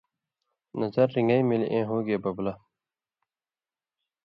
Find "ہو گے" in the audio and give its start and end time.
1.89-2.17